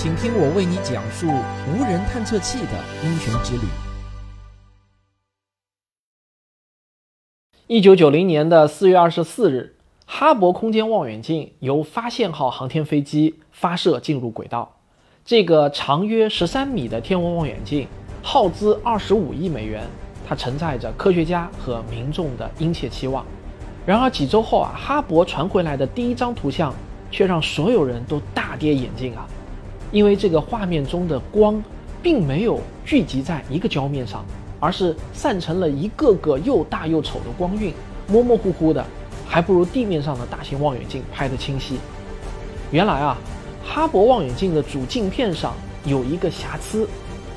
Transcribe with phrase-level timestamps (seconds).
[0.00, 2.68] 请听我为你讲述无人探测器的
[3.02, 3.62] 英雄之旅。
[7.66, 9.74] 一九九零年的四月二十四日，
[10.06, 14.76] 哈勃空间望远镜由发现号航天飞机发射进入轨道。
[15.24, 17.88] 这个长约十三米的天文望远镜
[18.22, 19.82] 耗资二十五亿美元，
[20.24, 23.26] 它承载着科学家和民众的殷切期望。
[23.84, 26.72] 然而几周后啊，哈勃传回来的第一张图像
[27.10, 29.26] 却让所有人都大跌眼镜啊！
[29.90, 31.62] 因为这个画面中的光
[32.02, 34.24] 并没有聚集在一个焦面上，
[34.60, 37.72] 而是散成了一个个又大又丑的光晕，
[38.06, 38.84] 模模糊糊的，
[39.26, 41.76] 还不如地面上的大型望远镜拍得清晰。
[42.70, 43.16] 原来啊，
[43.64, 46.86] 哈勃望远镜的主镜片上有一个瑕疵，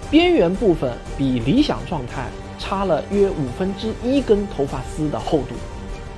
[0.10, 2.28] 边缘部分比理想状态
[2.60, 5.56] 差了约五分之一根头发丝的厚度。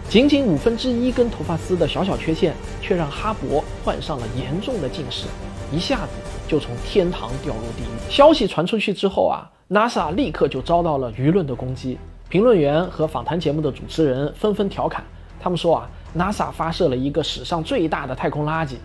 [0.09, 5.25] 仅仅五分之一根头发丝的小小缺陷，却让哈勃患上了严重的近视。
[5.73, 6.11] 一下子
[6.47, 8.11] 就从天堂掉入地狱。
[8.11, 11.97] 消息传出去之后啊，NASA 立刻就遭到了舆论的攻击。
[12.29, 15.03] 评论员和访谈节目的主持人纷纷调侃，
[15.39, 18.75] 他们说啊，NASA 发射了一个史上最大的太空垃圾。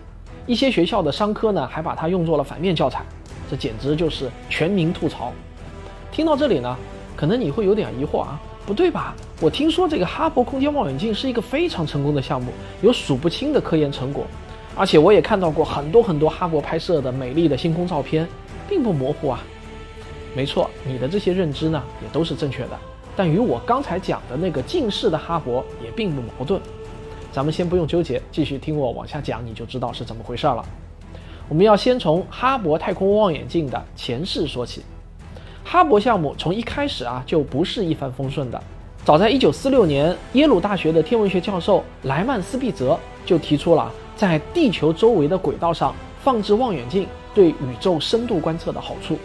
[0.47, 3.05] 一些学校的商科呢，还把它用作了反面教材。
[3.49, 5.31] 这简直就是全民吐槽。
[6.11, 6.75] 听到这里呢，
[7.15, 9.15] 可能你会有点疑惑啊，不对吧？
[9.41, 12.51] 我听说这个哈勃空间望远镜是一个非常成功的项目，
[12.81, 14.25] 有数不清的科研成果。
[14.75, 18.27] 而且我也看到过很多很多哈勃拍摄的美丽的星空照片，
[18.69, 19.43] 并不模糊啊。
[20.35, 22.79] 没错，你的这些认知呢也都是正确的，
[23.15, 26.61] 但与我刚才讲的那个近视的哈勃也并不矛盾。
[27.31, 30.63] 咱们先不用纠结，继续听我往下讲，你就知道是怎么回事了。
[31.47, 34.83] 我们要先从哈勃太空望远镜的前世说起。
[35.63, 38.63] 哈勃项目从一开始啊就不是一帆风顺的。
[39.03, 43.91] 早在1946年，耶鲁大学的天文学教授莱曼斯毕泽就提出了。
[44.19, 49.17] 在地球周围的轨道上放置望远镜对宇宙深度观测的好处。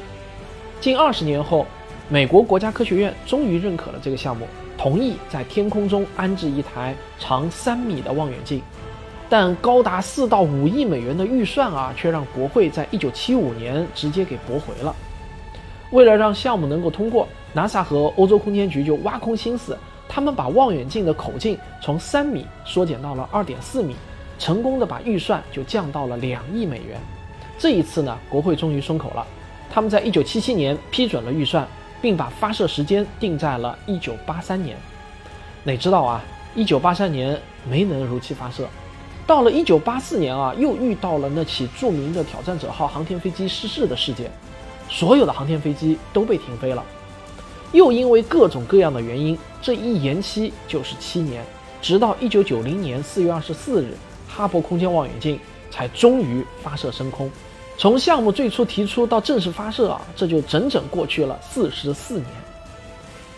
[0.81, 1.67] 近二十年后，
[2.09, 4.47] 美国国家科学院终于认可了这个项目，
[4.79, 8.63] 同意在天空中安置一台长三米的望远镜。
[9.29, 14.95] 但高达四到五亿美元的预算啊，却让国会在一九七五年直接给驳回了。
[15.91, 19.77] 为了让项目能够通过，NASA 和欧洲空间局就挖空心思，
[20.09, 23.97] 他们把望远镜的口径从三米缩减到了二点四米。
[24.39, 27.01] 成功的把预算就降到了两亿美元。
[27.59, 29.27] 这一次呢，国会终于松口了，
[29.71, 31.67] 他们在一九七七年批准了预算，
[32.03, 34.77] 并把发射时间定在了一九八三年。
[35.63, 36.23] 哪知道啊，
[36.55, 38.69] 一九八三年没能如期发射，
[39.27, 44.31] 到了一九八四年啊，又遇到了那起著名的挑战者号航天飞机失事的事件，
[44.91, 46.85] 所有的航天飞机都被停飞了。
[47.73, 51.45] 又因为各种各样的原因，这一延期就是七年，
[51.81, 53.97] 直到一九九零年四月二十四日。
[54.35, 55.39] 哈勃空间望远镜
[55.71, 57.31] 才终于发射升空。
[57.79, 62.27] 从项目最初提出到正式发射啊，这就整整过去了四十四年。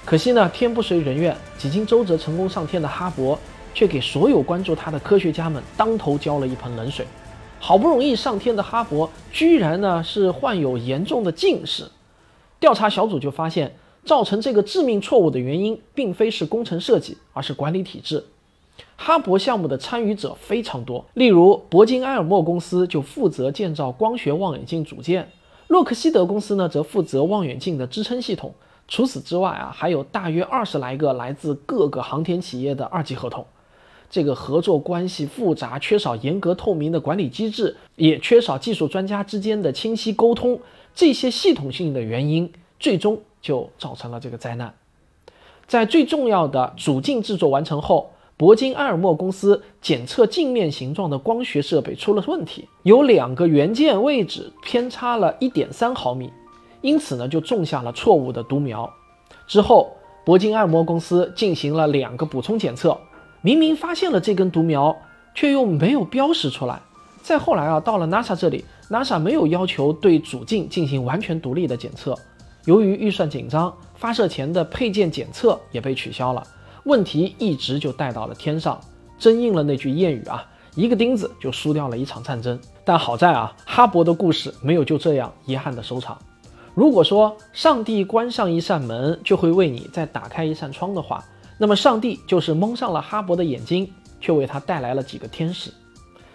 [0.04, 3.36] 可惜呢，天不遂人愿，几经周折成功上天的哈勃，
[3.74, 7.06] 却给所有关注他的科学家们当头浇了一盆冷水。
[7.58, 11.84] 好不容易上天的哈勃，居然呢是患有严重的近视。
[12.60, 13.74] 调查小组就发现，
[14.04, 18.24] 造成这个致命错误的原因，并非是工程设计，而是管理体制。
[18.97, 25.31] 哈勃项目的参与者非常多，例如铂金埃尔默公司就负责建造光学望远镜组件，
[25.69, 28.54] 洛克希德公司呢则负责望远镜的支撑系统。
[28.88, 33.44] 除此之外啊，还有大约二十来个来自各个航天企业的二级合同。
[34.09, 40.58] 这个合作关系复杂，缺少严格透明的管理机制，也缺少技术专家之间的清晰沟通。
[40.94, 44.75] 这些系统性的原因，最终就造成了这个灾难。
[45.66, 48.10] 在最重要的主镜制作完成后。
[48.38, 56.30] 铂金埃尔默公司检测镜面形状的光学设备出了问题，有两个元件位置偏差了一点三毫米，
[56.82, 58.92] 因此呢就种下了错误的独苗。
[59.46, 59.91] 之后，
[60.26, 62.98] 铂金埃尔默公司进行了两个补充检测，
[63.41, 64.94] 明明发现了这根独苗，
[65.34, 66.78] 却又没有标识出来。
[67.22, 72.14] 再后来啊，到了 NASA 这里，NASA 没有要求对主镜进行完全独立的检测，
[72.66, 76.46] 由于预算紧张，发射前的配件检测也被取消了。
[76.87, 78.81] 问题一直就带到了天上，
[79.19, 80.47] 真应了那句谚语啊，
[80.77, 82.56] 一个钉子就输掉了一场战争。
[82.85, 86.17] 但好在啊，哈勃的故事没有就这样遗憾的收场。
[86.75, 91.25] 如果说上帝关上一扇门就会为你再打开一扇窗的话，
[91.59, 95.73] 那么上帝就是蒙上了哈勃的眼睛，却为他带来了几个天使。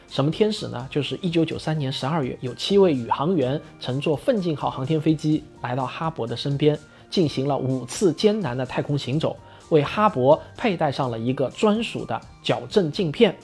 [0.10, 0.86] 什么天使呢？
[0.92, 6.78] 就是一九九三年十二月，有七位宇航员乘坐奋进号航天飞机来到哈勃的身边，
[7.10, 9.38] 进行了五次艰难的太空行走。
[9.72, 13.36] 为哈勃佩戴上了一个专属的矫正镜片，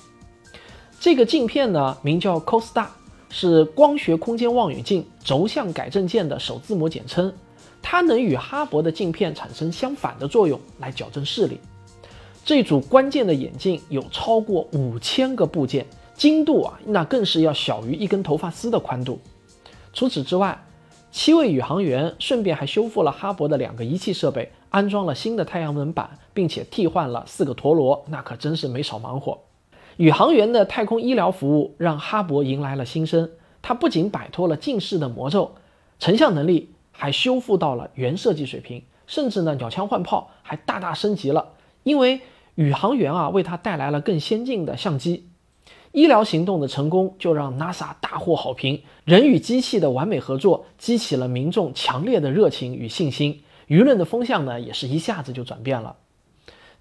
[0.99, 2.85] 这个镜片呢名叫 COSTA，
[3.29, 7.33] 是光学空间望远镜轴向改正键的首字母简称，
[7.81, 11.59] 它能与哈勃的镜片产生相反的作用，来矫正视力。
[12.45, 15.85] 这组关键的眼镜有超过五千个部件，
[16.15, 19.19] 精度啊，那更是要小于一根头发丝的宽度。
[19.93, 20.57] 除此之外，
[21.11, 29.39] 七位宇航员顺便还修复了哈勃的两个仪器设备，安装了新的太阳能板，并且替换了四个陀螺，那可真是没少忙活。
[29.97, 33.29] 宇航员的太空医疗服务让哈勃迎来了新生，
[33.61, 35.55] 它不仅摆脱了近视的魔咒，
[35.99, 42.21] 成像能力还修复到了原设计水平，甚至呢鸟枪换炮还大大升级了，因为。
[42.57, 45.29] 宇航员啊，为他带来了更先进的相机。
[45.91, 48.81] 医疗行动的成功，就让 NASA 大获好评。
[49.03, 53.41] 人与机器的完美合作，激起了民众强烈的热情与信心。
[53.67, 55.95] 舆论的风向呢，也是一下子就转变了。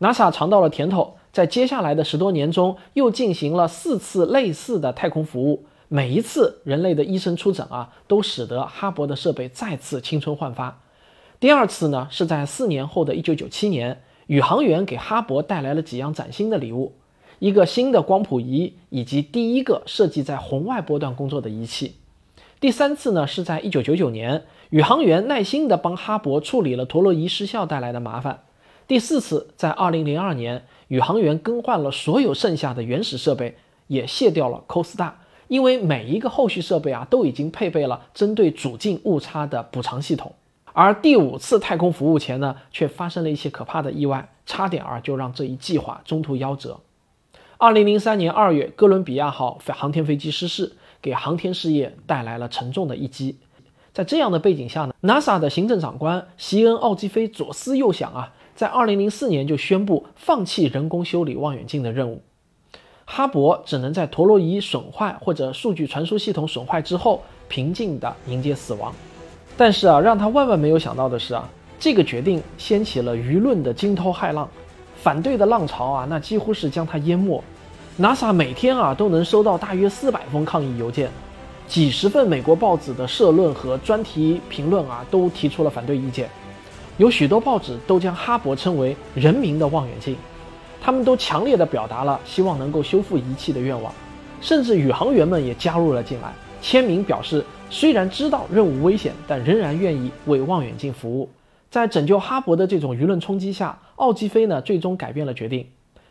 [0.00, 5.64] NASA 尝到了甜头，在接下来的十多年中，又进行了四次类似的太空服务。
[5.88, 10.80] 每一次人类的医生出诊啊，都使得哈勃的设备再次青春焕发。
[11.38, 14.02] 第二次呢，是在四年后的一九九七年。
[14.26, 16.94] 宇航员给哈勃带来了几样崭新的礼物：
[17.38, 21.96] 一个新的光谱仪，以及第一个设计在红外波段工作的仪器。
[22.58, 28.44] 第三次呢，是在1999年，宇航员耐心地帮哈勃处理了陀螺仪失效带来的麻烦。
[28.88, 33.56] 第四次，在2002年，宇航员更换了所有剩下的原始设备，
[33.88, 35.12] 也卸掉了 COSTAR，
[35.48, 40.32] 因为每一个后续设备啊，都已经配备了针对主镜误差的补偿系统。
[40.72, 46.80] 而第五次太空服务前呢，却发生了一些可怕的意外，差点儿就让这一计划中途夭折。
[47.58, 53.38] 二零零三年二月，哥伦比亚号航天飞机失事，给航天事业带来了沉重的一击。
[53.94, 62.22] 在这样的背景下呢，NASA 的行政长官席恩·奥基菲左思右想啊，在二零零四年就宣布放弃人工修理望远镜的任务。
[63.06, 68.92] 哈勃只能在陀螺仪损坏或者数据传输系统损坏之后，平静地迎接死亡。
[69.56, 71.48] 但是啊，让他万万没有想到的是啊，
[71.80, 74.46] 这个决定掀起了舆论的惊涛骇浪，
[75.06, 77.40] 反对的浪潮啊，那几乎是将他淹没。
[77.96, 81.08] NASA 每天啊都能收到大约四百封抗议邮件，
[81.68, 86.28] 几十份美国报纸的社论和专题评论啊都提出了反对意见。
[86.96, 90.16] 有许多报纸都将哈勃称为“人民的望远镜”，
[90.82, 93.92] 他们都强烈的表达了希望能够修复仪器的愿望，
[94.40, 97.44] 甚至宇航员们也加入了进来，签名表示。
[97.70, 101.28] 虽然知道任务危险，但仍然愿意为望远镜服务。
[101.76, 105.66] 在拯救哈勃的这种舆论冲击下，奥基菲呢最终改变了决定。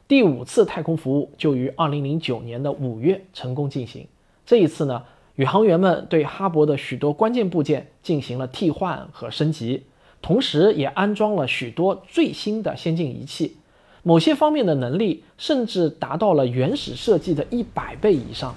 [0.08, 4.06] 第五次太空服务就于2009年的五月成功进行。
[4.46, 5.02] 这一次呢，
[5.34, 9.86] 宇航员们对哈勃的许多关键部件进行了替换和升级，
[10.22, 13.58] 同时也安装了许多最新的先进仪器，
[14.04, 18.54] 某些方面的能力甚至达到了原始设计的一百倍以上。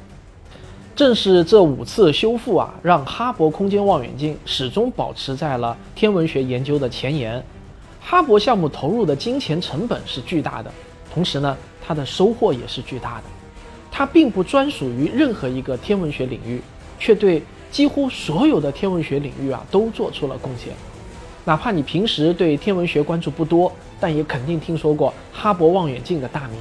[0.98, 7.40] 正是这五次修复啊，让哈勃空间望远镜始终保持在了天文学研究的前沿。
[8.00, 10.68] 哈勃项目投入的金钱成本是巨大的，
[11.14, 11.56] 同时呢，
[11.86, 13.24] 它的收获也是巨大的。
[13.92, 16.60] 它并不专属于任何一个天文学领域，
[16.98, 17.40] 却对
[17.70, 20.72] 几乎所有的天文学领域啊都做出了贡献。
[21.44, 26.58] 哪怕你平时对天文学关注不多，但也肯定听说过哈勃望远镜的大名。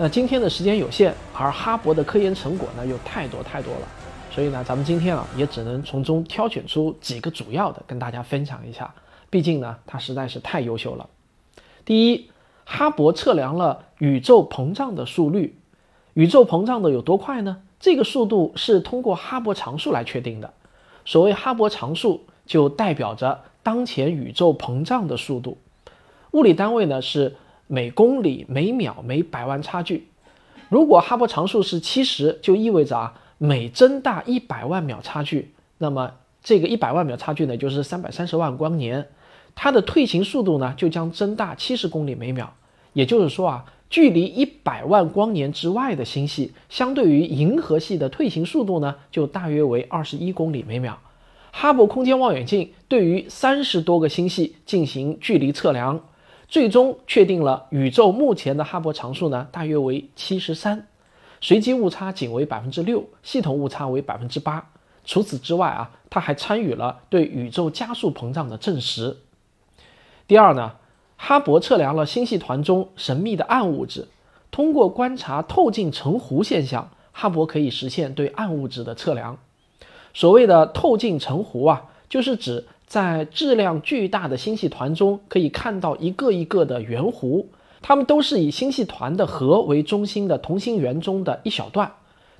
[0.00, 3.88] 那今天的时间有限，而哈勃的科研成果呢又太多太多了，
[4.30, 8.94] 所以呢，咱们今天啊也只能从中挑选出几个主要的跟大家分享一下。
[9.28, 11.08] 毕竟呢，它实在是太优秀了。
[11.84, 12.30] 第一，
[12.64, 15.58] 哈勃测量了宇宙膨胀的速率。
[16.14, 17.62] 宇宙膨胀的有多快呢？
[17.80, 20.52] 这个速度是通过哈勃常数来确定的。
[21.04, 25.58] 所谓哈勃常数，就代表着当前宇宙膨胀的速度。
[26.30, 27.34] 物理单位呢是。
[27.68, 30.08] 每公里每秒每百万差距，
[30.70, 39.08] 如果哈勃常数是七十，就意味着啊每增大一百万秒差距，那么这个一百万秒差距呢就是三百三十万光年，
[39.54, 42.54] 它的退行速度呢就将增大七十公里每秒。
[42.94, 50.98] 也就是说啊，距离一百万光年之外的星系，相对于银河系的退行速度呢就大约为二十一公里每秒。
[51.52, 56.00] 哈勃空间望远镜对于三十多个星系进行距离测量。
[56.48, 60.86] 最终确定了宇宙目前的哈勃常数呢，大约为七十三，
[61.42, 64.70] 随机误差仅为百分之六，系统误差为百分之八。
[65.04, 69.18] 除此之外啊，它还参与了对宇宙加速膨胀的证实。
[70.26, 70.76] 第二呢，
[71.16, 74.08] 哈勃测量了星系团中神秘的暗物质，
[74.50, 79.38] 通过观察透镜成湖现象，哈勃可以实现对暗物质的测量。
[80.14, 82.66] 所谓的透镜成湖啊，就是指。
[82.88, 87.44] 在质量巨大的星系团中，可以看到一个一个的圆弧，
[87.82, 91.92] 它们都是以星系团的核为中心的同心圆中的一小段。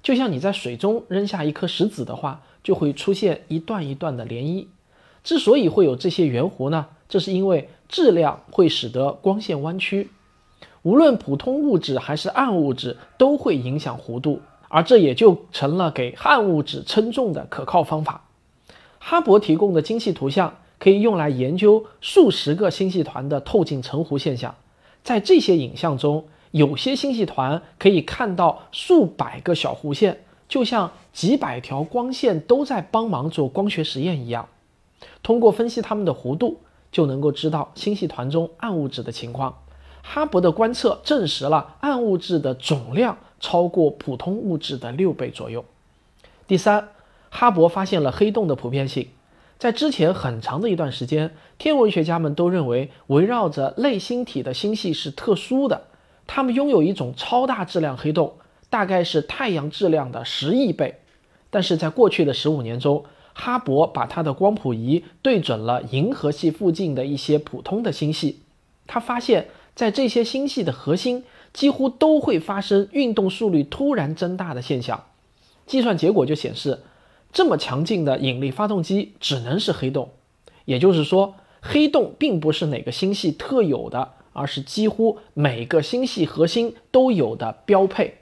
[0.02, 4.66] 就像你在水中扔下一颗石子的话，就会出现一段一段的涟漪。
[5.22, 10.08] 之所以会有这些圆弧呢，这是因为质量会使得光线弯曲。
[10.82, 18.24] 无论普通物质还是暗物质都会影响弧度，而这也就成了给暗物质称重的可靠方法。
[19.10, 24.54] 哈勃提供的精细图像可以用来研究数十个星系团的透镜成弧现象。
[25.02, 34.46] 在这些影像中，有些星系团可以看到数百个小弧线，就像几百条光线都在帮忙做光学实验一样。
[35.22, 36.60] 通过分析它们的弧度，
[36.92, 39.62] 就能够知道星系团中暗物质的情况。
[40.02, 45.64] 哈勃的观测证实了暗物质的总量超过普通物质的六倍左右。
[46.46, 46.90] 第三，
[47.30, 49.08] 哈勃发现了黑洞的普遍性。
[49.58, 55.88] 在之前很长的一段时间，天文学家们都认为围绕着类星体的星系是特殊的，
[56.26, 58.34] 它们拥有一种超大质量黑洞，
[58.70, 61.00] 大概是太阳质量的十亿倍。
[61.50, 63.04] 但是在过去的十五年中，
[63.34, 68.42] 哈勃把它的光谱仪对准了银河系附近的一些普通的星系，
[68.86, 69.48] 他发现。
[69.74, 75.04] 在这些星系的核心几乎都会发生运动速率突然增大的现象，
[75.66, 76.80] 计算结果就显示，
[77.32, 80.10] 这么强劲的引力发动机只能是黑洞，
[80.64, 88.18] 也就是说，黑洞并不是哪个星系特有的，而是几乎每个星系核心都有的标配。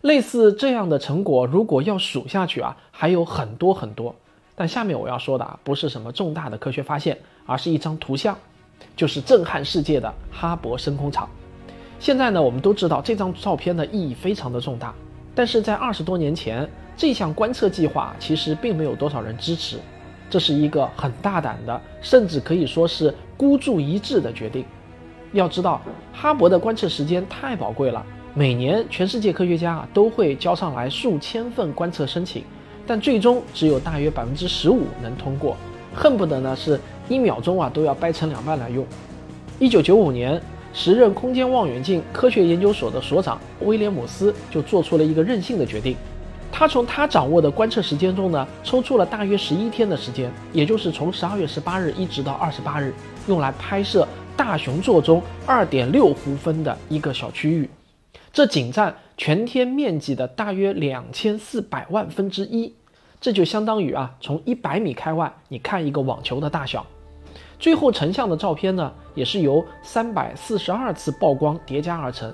[0.00, 4.14] 类似这样的成果，如果要数下去啊，还有很多很多。
[4.54, 8.36] 但下面我要说的啊，不是什么重大的科学发现，而是一张图像。
[8.96, 11.28] 就是震撼世界的哈勃深空场。
[11.98, 14.94] 现在呢，我们都知道这张照片的意义非常的重大，
[15.34, 16.68] 但是在二十多年前，
[17.00, 19.78] 这项观测计划其实并没有多少人支持。
[20.28, 24.66] 这是一个很大胆的，甚至可以说是孤注一掷的决定。
[25.32, 25.80] 要知道，
[26.12, 28.04] 哈勃的观测时间太宝贵了，
[28.34, 32.44] 每年全世界科学家啊都会交上来数千份观测申请，
[32.86, 35.56] 但最终只有大约百分之十五能通过，
[35.94, 36.78] 恨不得呢是。
[37.08, 38.86] 一秒钟啊都要掰成两半来用。
[39.58, 40.40] 一九九五年，
[40.74, 45.96] 时任空间望远镜科学研究所的所长威廉姆斯就做出了一个任性的决定，
[46.60, 52.92] 他从他掌握的观测时间中呢，抽出了大约十一天的时间，也就是从十二月十八日一直到二十八日，
[53.28, 57.70] 用来拍摄大熊座中二点六弧分的一个小区域，
[58.30, 62.74] 这仅占全天面积的大约两千四百万分之一，
[63.22, 66.84] 这就相当于啊，从一百米开外你看一个网球的大小。
[67.58, 72.30] 最后成像的照片呢，也是由三百四十二次曝光叠加而成，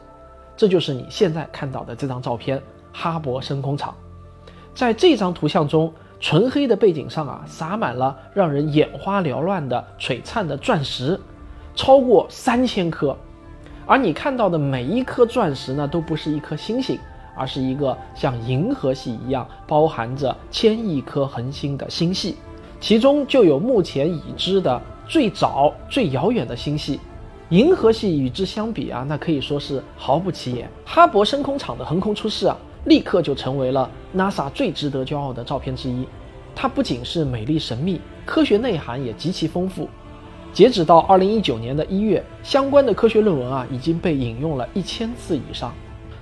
[0.56, 2.60] 这就是你现在看到的这张照片——
[2.92, 3.94] 哈勃深空场。
[4.76, 5.90] 在这张图像中，
[6.20, 11.18] 纯黑的背景上啊，洒满了让人眼花缭乱的璀璨的钻石，
[11.74, 13.16] 超过三千颗。
[13.86, 16.98] 而你看到的每一颗钻石呢，都不是一颗星星，
[17.34, 22.36] 而是一个像银河系一样包含着千亿颗恒星的星系，
[22.78, 24.78] 其中就有目前已知的。
[25.08, 27.00] 最早、最遥远的星系，
[27.50, 30.68] 银河系与之相比啊，那可以说是毫不起眼。
[30.84, 32.56] 哈勃深空场的横空出世啊，
[32.86, 36.06] 立刻就成为了 NASA 最值得骄傲的照片之一。
[36.54, 39.88] 它不仅是美丽神秘，科学内涵也极其丰富。
[40.52, 45.74] 截止到二零一九年的一月，相关的科学论文啊已经被引用了一千次以上。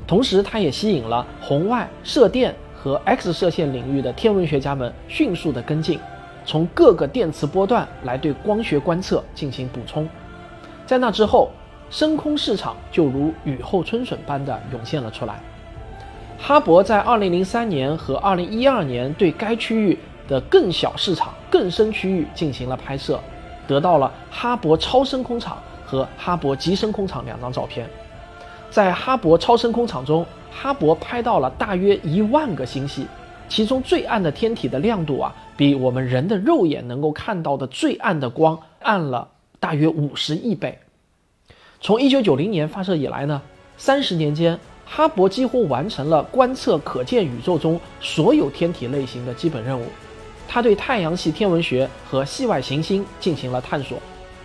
[0.07, 6.01] 同时，它也吸引了红外、射电和 X 射线领域的天文学家们迅速的跟进。
[6.45, 10.07] 从各个电磁波段来对光学观测进行补充，
[10.85, 11.51] 在那之后，
[11.89, 15.41] 深空市场就如雨后春笋般的涌现了出来。
[16.39, 19.99] 哈勃在2003年和2012年对该区域
[20.29, 23.19] 的更小市场、更深区域进行了拍摄，
[23.67, 27.89] 得到了哈勃超深空场和哈勃极深空场两张照片。
[28.71, 33.07] 在哈勃超深空场中，哈勃拍到了大约一万个星系。
[33.47, 39.29] 其中最暗的天体的亮度啊，比我们人的肉眼能够看到的最暗的光暗了
[39.61, 40.79] 大约五十亿倍。
[41.81, 43.43] 从一九九零年发射以来呢，
[43.77, 49.87] 三十年间，哈勃几乎完成了观测可见宇宙中所有天体类型的基本任务。
[50.47, 53.99] 他对太阳系天文学和系外行星进行了探索。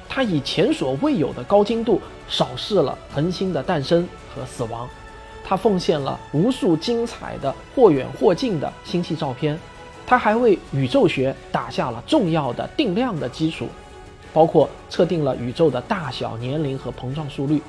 [0.07, 4.89] 他以前所未有的高精度扫视了恒星的诞生和死亡。
[5.43, 9.59] 他奉献了无数精彩的或远或近的星系照片，
[10.07, 13.67] 他还为宇宙学打下了重要的定量的基础，
[14.33, 17.61] 包括测定了宇宙的大小、年龄和膨胀速率。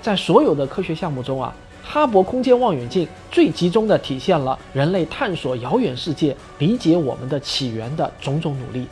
[0.00, 8.86] 在所有的科学项目中啊，哈勃空间望远镜最集中地体现了人类探索遥远世界、理解我们的起源的种种努力。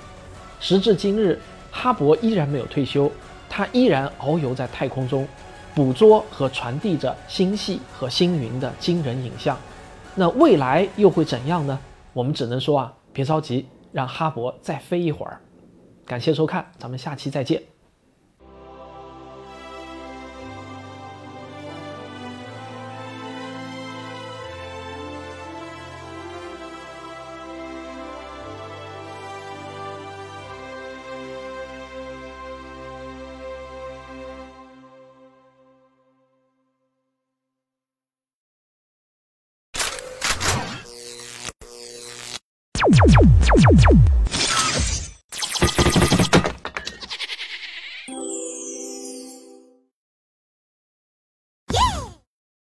[0.59, 1.39] 时至今日，
[1.71, 3.11] 哈勃依然没有退休，
[3.49, 5.27] 他依然遨游在太空中。
[5.73, 9.57] 捕捉和传递着星系和星云的惊人影像，
[10.17, 11.79] 那未来又会怎样呢？
[12.13, 15.41] 我们只能说啊，别着急，让哈勃再飞一会儿。
[16.05, 17.70] 感谢收看，咱们下期再见。